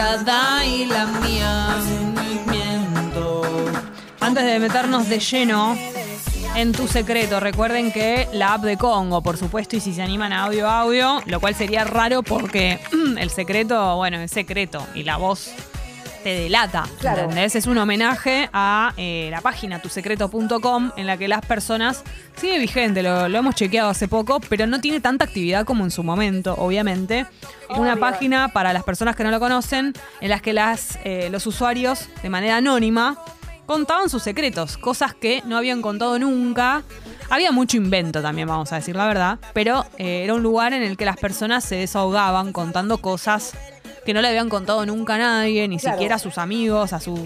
[0.00, 1.76] mirada y la mía.
[4.20, 5.76] Antes de meternos de lleno
[6.56, 10.32] en tu secreto, recuerden que la app de Congo, por supuesto, y si se animan
[10.32, 12.80] a audio, audio, lo cual sería raro porque
[13.18, 15.52] el secreto, bueno, es secreto y la voz
[16.22, 17.22] te delata, Claro.
[17.22, 17.56] ¿entendés?
[17.56, 22.02] Es un homenaje a eh, la página tusecreto.com en la que las personas,
[22.36, 25.90] sigue vigente, lo, lo hemos chequeado hace poco, pero no tiene tanta actividad como en
[25.90, 27.26] su momento, obviamente.
[27.76, 31.46] Una página para las personas que no lo conocen, en las que las, eh, los
[31.46, 33.16] usuarios, de manera anónima,
[33.66, 36.82] contaban sus secretos, cosas que no habían contado nunca.
[37.30, 40.82] Había mucho invento también, vamos a decir la verdad, pero eh, era un lugar en
[40.82, 43.52] el que las personas se desahogaban contando cosas
[44.10, 45.96] que no le habían contado nunca a nadie, ni Claro.
[45.96, 47.20] siquiera a sus amigos, a sus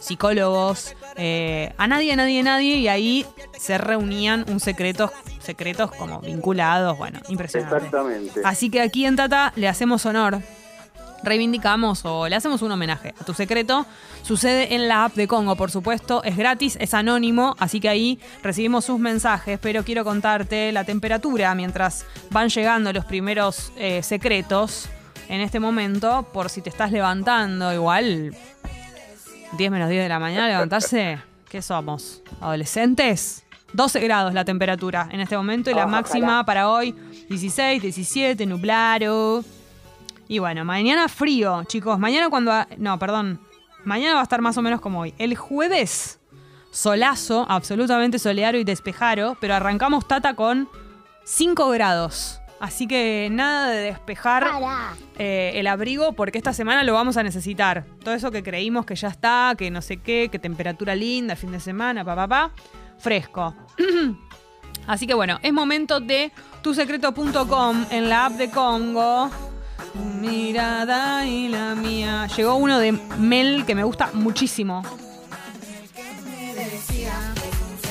[0.00, 3.24] psicólogos, eh, a nadie, a nadie, a nadie, y ahí
[3.58, 7.76] se reunían un secretos, secretos como vinculados, bueno, impresionante.
[7.76, 8.40] Exactamente.
[8.44, 10.42] Así que aquí en Tata le hacemos honor,
[11.22, 13.86] reivindicamos o le hacemos un homenaje a tu secreto.
[14.22, 18.20] Sucede en la app de Congo, por supuesto, es gratis, es anónimo, así que ahí
[18.42, 24.90] recibimos sus mensajes, pero quiero contarte la temperatura mientras van llegando los primeros eh, secretos
[25.28, 28.34] en este momento, por si te estás levantando, igual
[29.56, 32.22] 10 menos 10 de la mañana, levantarse, ¿qué somos?
[32.40, 33.44] ¿Adolescentes?
[33.72, 36.44] 12 grados la temperatura en este momento y la Oh, máxima ojalá.
[36.46, 36.94] para hoy
[37.28, 39.44] 16, 17, nublado.
[40.28, 41.98] Y bueno, mañana frío, chicos.
[41.98, 42.52] Mañana cuando...
[42.78, 43.40] No, perdón.
[43.84, 45.14] Mañana va a estar más o menos como hoy.
[45.18, 46.18] El jueves,
[46.70, 50.68] solazo, absolutamente soleado y despejaro, pero arrancamos Tata con
[51.24, 52.40] 5 grados.
[52.58, 54.46] Así que nada de despejar
[55.18, 57.84] eh, el abrigo porque esta semana lo vamos a necesitar.
[58.02, 61.52] Todo eso que creímos que ya está, que no sé qué, que temperatura linda, fin
[61.52, 62.50] de semana, pa, pa, pa,
[62.98, 63.54] fresco.
[64.86, 66.32] Así que bueno, es momento de
[66.62, 69.30] tusecreto.com en la app de Congo.
[70.20, 72.26] Mirada y la mía.
[72.36, 74.82] Llegó uno de Mel que me gusta muchísimo.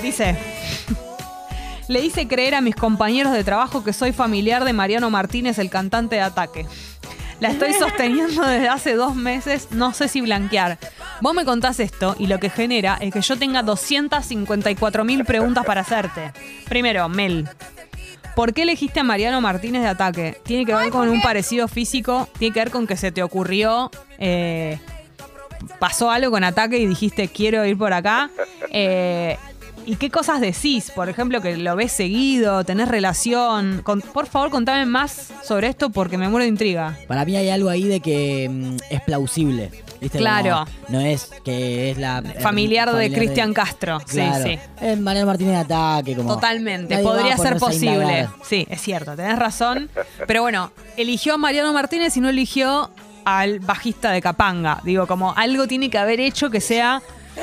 [0.01, 0.54] Dice.
[1.87, 5.69] Le hice creer a mis compañeros de trabajo que soy familiar de Mariano Martínez, el
[5.69, 6.65] cantante de Ataque.
[7.39, 10.79] La estoy sosteniendo desde hace dos meses, no sé si blanquear.
[11.21, 15.63] Vos me contás esto y lo que genera es que yo tenga 254 mil preguntas
[15.65, 16.31] para hacerte.
[16.67, 17.47] Primero, Mel.
[18.35, 20.37] ¿Por qué elegiste a Mariano Martínez de Ataque?
[20.43, 22.27] ¿Tiene que ver con un parecido físico?
[22.37, 23.91] ¿Tiene que ver con que se te ocurrió?
[24.17, 24.79] eh,
[25.79, 28.29] ¿Pasó algo con Ataque y dijiste quiero ir por acá?
[28.71, 29.37] Eh,
[29.85, 30.91] ¿Y qué cosas decís?
[30.91, 33.81] Por ejemplo, que lo ves seguido, tenés relación.
[33.83, 36.97] Con- por favor, contame más sobre esto porque me muero de intriga.
[37.07, 39.69] Para mí hay algo ahí de que mm, es plausible.
[40.01, 40.17] ¿viste?
[40.17, 40.65] Claro.
[40.85, 42.23] Como no es que es la.
[42.41, 43.99] Familiar de Cristian Castro.
[44.07, 44.43] Claro.
[44.43, 44.59] Sí, sí.
[44.81, 46.15] Es Mariano Martínez de ataque.
[46.15, 48.27] Como Totalmente, podría ser posible.
[48.43, 49.89] Sí, es cierto, tenés razón.
[50.25, 52.89] Pero bueno, eligió a Mariano Martínez y no eligió
[53.23, 54.81] al bajista de Capanga.
[54.83, 57.01] Digo, como algo tiene que haber hecho que sea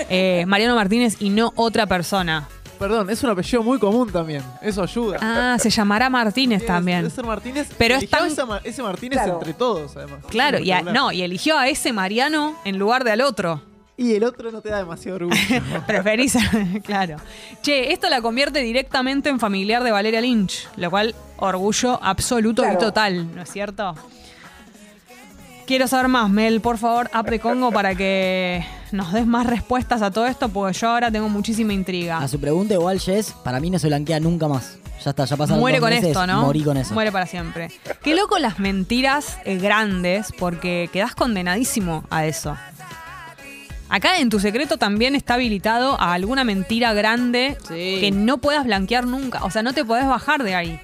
[0.08, 2.48] eh, Mariano Martínez y no otra persona.
[2.78, 4.42] Perdón, es un apellido muy común también.
[4.60, 5.19] Eso ayuda.
[5.20, 7.06] Ah, se llamará Martínez también.
[7.06, 7.69] es ser Martínez.
[7.78, 9.34] Pero es tan- esa Ma- ese Martínez Claro.
[9.34, 10.19] entre todos, además.
[10.28, 13.62] Claro, y a- no, y eligió a ese Mariano en lugar de al otro.
[13.97, 15.36] Y el otro no te da demasiado orgullo.
[15.86, 16.36] Preferís,
[16.84, 17.19] claro.
[17.62, 22.78] Che, esto la convierte directamente en familiar de Valeria Lynch, lo cual orgullo absoluto y
[22.78, 23.94] total, ¿no es cierto?
[25.66, 30.03] Quiero saber más, Mel, por favor, app de Congo para que nos des más respuestas
[30.03, 32.19] a todo esto, porque yo ahora tengo muchísima intriga.
[32.19, 34.78] A su pregunta, igual, Jess, para mí no se blanquea nunca más.
[35.04, 36.42] Ya está, ya pasaron Muere dos con meses, esto, ¿no?
[36.42, 36.94] Morí con eso.
[36.94, 37.70] Muere para siempre.
[38.02, 42.56] Qué loco las mentiras eh, grandes, porque quedás condenadísimo a eso.
[43.88, 47.98] Acá en tu secreto también está habilitado a alguna mentira grande Sí.
[48.00, 49.44] que no puedas blanquear nunca.
[49.44, 50.81] O sea, no te podés bajar de ahí.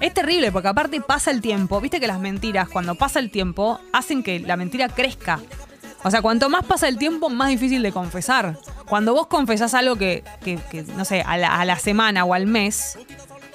[0.00, 1.80] Es terrible porque aparte pasa el tiempo.
[1.80, 5.40] Viste que las mentiras, cuando pasa el tiempo, hacen que la mentira crezca.
[6.04, 8.56] O sea, cuanto más pasa el tiempo, más difícil de confesar.
[8.88, 12.34] Cuando vos confesás algo que, que- que, no sé, a la, a la semana o
[12.34, 12.98] al mes,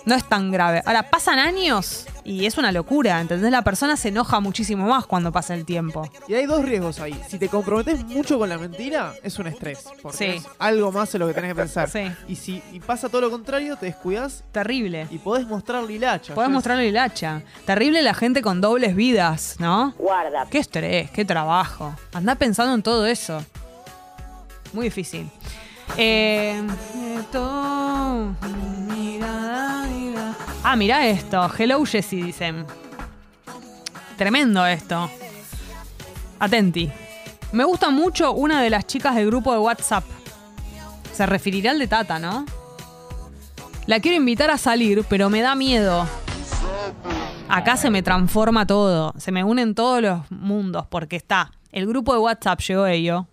[0.05, 0.81] no es tan grave.
[0.85, 3.51] Ahora, pasan años y es una locura, ¿entendés?
[3.51, 6.09] La persona se enoja muchísimo más cuando pasa el tiempo.
[6.27, 7.19] y hay dos riesgos ahí.
[7.27, 9.85] Si te comprometes mucho con la mentira, es un estrés.
[10.01, 10.25] Porque Sí.
[10.25, 11.89] es algo más en lo que tenés que pensar.
[11.89, 12.11] Sí.
[12.27, 15.07] Y si y pasa todo lo contrario, te descuidas Terrible.
[15.11, 16.33] y podés mostrar lilacha.
[16.33, 17.41] Podés el hacha.
[17.65, 19.93] Terrible la gente con dobles vidas, ¿no?
[19.97, 20.47] Guarda.
[20.49, 21.93] Qué estrés, qué trabajo.
[22.13, 23.43] Andá pensando en todo eso.
[24.73, 25.29] Muy difícil.
[25.97, 26.61] Eh,
[26.95, 27.82] mirada.
[30.73, 31.51] Ah, mira esto.
[31.55, 32.65] Hello Jessie, dicen.
[34.17, 35.07] Tremendo esto.
[36.39, 36.89] Atenti.
[37.51, 40.03] Me gusta mucho una de las chicas del grupo de WhatsApp.
[41.13, 42.47] Se referirá al de Tata, ¿no?
[43.85, 46.07] La quiero invitar a salir, pero me da miedo.
[47.49, 52.13] Acá se me transforma todo, se me unen todos los mundos, porque está el grupo
[52.13, 53.27] de WhatsApp, llegó ello.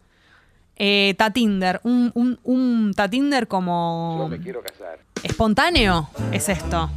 [0.82, 4.30] Eh, Tatinder, un, un, un Tatinder como
[5.22, 6.90] espontáneo es esto.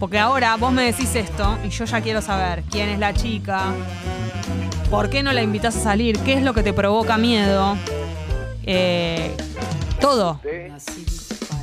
[0.00, 3.72] Porque ahora vos me decís esto y yo ya quiero saber quién es la chica,
[4.90, 7.76] por qué no la invitas a salir, qué es lo que te provoca miedo.
[8.64, 9.30] Eh,
[10.00, 10.40] todo.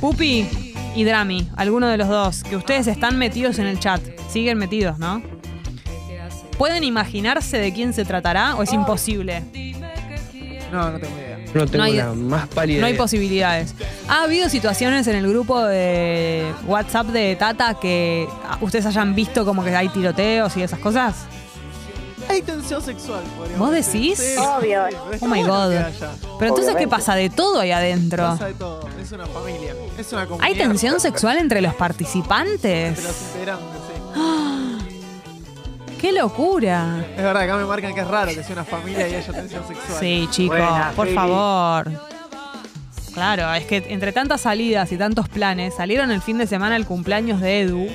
[0.00, 4.00] Pupi y Drami, alguno de los dos, que ustedes están metidos en el chat.
[4.30, 5.22] Siguen metidos, ¿no?
[6.56, 9.42] ¿Pueden imaginarse de quién se tratará o es imposible?
[10.72, 11.23] No, no tengo idea.
[11.54, 13.02] No tengo No hay- la más pálida No hay idea.
[13.02, 13.74] posibilidades.
[14.08, 19.44] ¿Ha habido situaciones en el grupo de WhatsApp de Tata que ah, ustedes hayan visto
[19.44, 21.14] como que hay tiroteos y esas cosas?
[22.28, 24.16] Hay tensión sexual, podríamos ¿Vos decir.
[24.16, 24.18] decís?
[24.18, 24.82] Sí, Obvio.
[25.20, 25.72] Oh my God.
[26.38, 27.14] Pero entonces, ¿qué pasa?
[27.14, 28.22] De todo ahí adentro.
[28.24, 28.88] Pasa de todo.
[29.00, 29.74] Es una familia.
[29.98, 30.48] Es una comunidad.
[30.50, 33.02] ¿Hay tensión sexual entre los Entre participantes?
[33.04, 34.20] los integrantes, sí.
[36.04, 37.02] ¡Qué locura!
[37.16, 39.66] Es verdad, acá me marcan que es raro que sea una familia y haya tensión
[39.66, 39.98] sexual.
[39.98, 41.16] Sí, chicos, Buena, por Feli.
[41.16, 41.90] favor.
[43.14, 46.84] Claro, es que entre tantas salidas y tantos planes, salieron el fin de semana el
[46.84, 47.86] cumpleaños de Edu.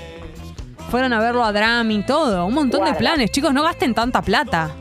[0.89, 2.47] Fueron a verlo a Drami, todo.
[2.47, 3.29] Un montón de planes.
[3.29, 4.71] Chicos, no gasten tanta plata.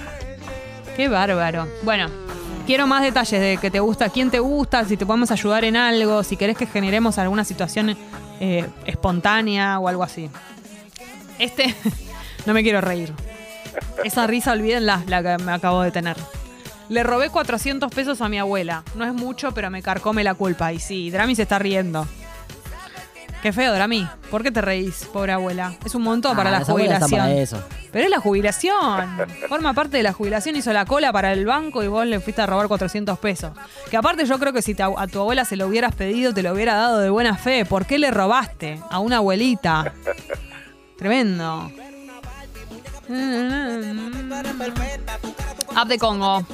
[0.96, 1.68] Qué bárbaro.
[1.82, 2.06] Bueno,
[2.64, 5.76] quiero más detalles de que te gusta, quién te gusta, si te podemos ayudar en
[5.76, 7.94] algo, si querés que generemos alguna situación
[8.40, 10.30] eh, espontánea o algo así.
[11.38, 11.74] Este,
[12.46, 13.12] no me quiero reír.
[14.04, 16.16] Esa risa, olvídenla, la que me acabo de tener.
[16.88, 18.82] Le robé 400 pesos a mi abuela.
[18.94, 20.72] No es mucho, pero me carcome la culpa.
[20.72, 22.06] Y sí, Drami se está riendo.
[23.42, 24.08] Qué feo, Drami.
[24.30, 25.74] ¿Por qué te reís, pobre abuela?
[25.84, 27.30] Es un montón para Ah, la las abuelas están jubilación.
[27.30, 27.88] para eso.
[27.92, 29.16] Pero es la jubilación.
[29.48, 30.56] Forma parte de la jubilación.
[30.56, 33.52] Hizo la cola para el banco y vos le fuiste a robar 400 pesos.
[33.90, 36.42] Que aparte yo creo que si te- a tu abuela se lo hubieras pedido, te
[36.42, 37.64] lo hubiera dado de buena fe.
[37.64, 39.92] ¿Por qué le robaste a una abuelita?
[40.96, 41.70] Tremendo.
[45.74, 46.44] App de Congo.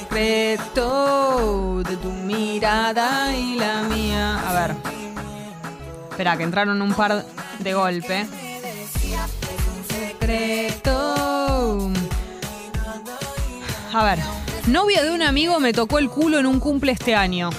[0.00, 4.48] Secreto de tu mirada y la mía.
[4.48, 4.76] A ver.
[6.10, 7.24] Espera, que entraron un par
[7.58, 8.26] de golpe.
[13.94, 14.18] A ver.
[14.68, 17.50] Novia de un amigo me tocó el culo en un cumple este año.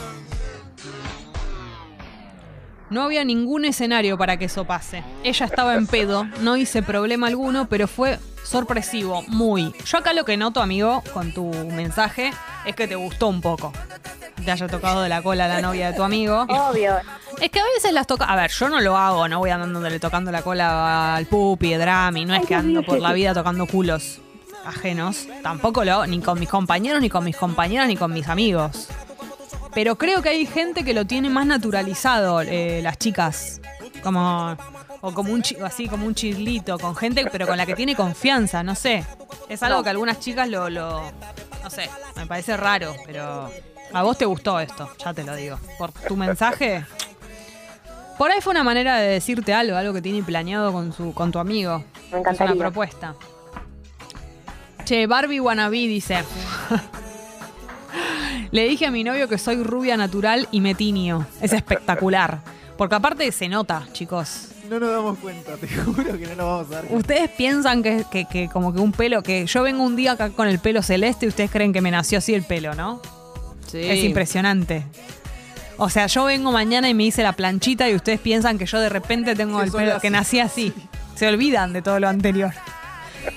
[2.93, 5.03] No había ningún escenario para que eso pase.
[5.23, 9.73] Ella estaba en pedo, no hice problema alguno, pero fue sorpresivo, muy.
[9.83, 12.31] Yo acá lo que noto, amigo, con tu mensaje,
[12.67, 13.73] es que te gustó un poco.
[14.45, 16.45] Te haya tocado de la cola a la novia de tu amigo.
[16.47, 16.97] Obvio.
[17.41, 18.25] Es que a veces las toca.
[18.25, 22.25] A ver, yo no lo hago, no voy andándole tocando la cola al pupi, drami,
[22.25, 24.19] no es que ando por la vida tocando culos
[24.67, 25.27] ajenos.
[25.41, 28.87] Tampoco lo hago ni con mis compañeros, ni con mis compañeras, ni con mis amigos.
[29.75, 33.59] Pero creo que hay gente que lo tiene más naturalizado, eh, las chicas.
[34.01, 34.55] Como.
[35.01, 37.93] O como un chico, así como un chirlito, con gente, pero con la que tiene
[37.95, 39.03] confianza, no sé.
[39.49, 41.01] Es algo que algunas chicas lo, lo.
[41.61, 43.49] No sé, me parece raro, pero.
[43.93, 45.59] A vos te gustó esto, ya te lo digo.
[45.77, 46.85] Por tu mensaje,
[48.17, 51.31] por ahí fue una manera de decirte algo, algo que tiene planeado con, su, con
[51.31, 51.79] tu amigo.
[51.79, 52.55] Me Es una encantaría.
[52.55, 53.15] propuesta.
[54.85, 56.23] Che, Barbie Wannabe dice.
[58.53, 61.25] Le dije a mi novio que soy rubia natural y me tiño.
[61.41, 62.39] Es espectacular.
[62.77, 64.49] Porque aparte se nota, chicos.
[64.69, 66.95] No nos damos cuenta, te juro que no nos vamos a dar cuenta.
[66.95, 70.29] Ustedes piensan que, que- que como que un pelo, que yo vengo un día acá
[70.29, 73.01] con el pelo celeste y ustedes creen que me nació así el pelo, ¿no?
[73.73, 74.83] Es impresionante.
[75.77, 78.79] O sea, yo vengo mañana y me hice la planchita y ustedes piensan que yo
[78.79, 80.01] de repente tengo Que el pelo, así.
[80.01, 80.71] que nací así.
[81.15, 82.51] Se olvidan de todo lo anterior.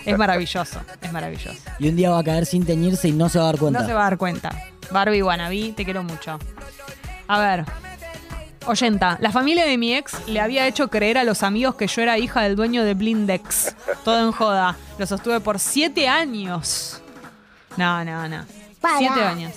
[0.05, 1.59] Es maravilloso, es maravilloso.
[1.79, 3.81] Y un día va a caer sin teñirse y no se va a dar cuenta.
[3.81, 4.51] No se va a dar cuenta.
[4.91, 6.39] Barbie Wannabe, te quiero mucho.
[7.29, 7.65] A ver.
[8.67, 12.03] Oyenta, la familia de mi ex le había hecho creer a los amigos que yo
[12.03, 13.77] era hija del dueño de Blindex.
[14.05, 14.77] Todo en joda.
[14.99, 17.01] Lo sostuve por siete años.
[17.77, 18.45] No, no, no.
[18.81, 18.99] Para.
[18.99, 19.53] Siete años.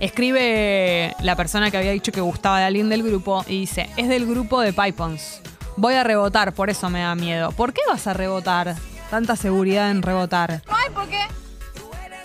[0.00, 4.08] Escribe la persona que había dicho que gustaba de alguien del grupo y dice, es
[4.08, 5.40] del grupo de Pipons.
[5.78, 7.52] Voy a rebotar, por eso me da miedo.
[7.52, 8.76] ¿Por qué vas a rebotar?
[9.10, 10.62] Tanta seguridad en rebotar.
[10.68, 11.22] Ay, ¿por qué?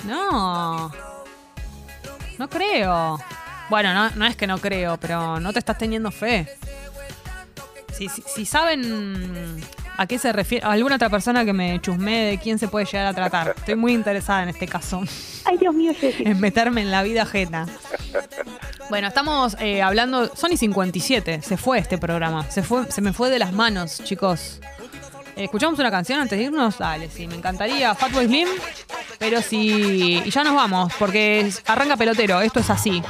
[0.03, 0.91] No.
[2.41, 3.19] No creo.
[3.69, 6.48] Bueno, no, no es que no creo, pero no te estás teniendo fe.
[7.95, 9.62] Si, si- si saben
[9.95, 12.86] a qué se refiere, a alguna otra persona que me chusme de quién se puede
[12.88, 13.53] llegar a tratar.
[13.55, 15.03] Estoy muy interesada en este caso,
[15.45, 16.24] Ay, Dios mío, Jessy.
[16.25, 17.67] en meterme en la vida ajena.
[18.89, 20.36] Bueno, estamos eh, hablando.
[20.36, 22.50] Sony 57, se fue este programa.
[22.50, 24.60] Se, fue, se me fue de las manos, chicos.
[25.36, 26.79] Eh, ¿Escuchamos una canción antes de irnos?
[26.79, 27.93] Dale, sí, me encantaría.
[27.93, 28.48] Fatboy Slim.
[29.22, 30.20] Pero sí.
[30.25, 32.42] Y ya nos vamos, porque arranca pelotero.
[32.42, 33.04] Esto es así.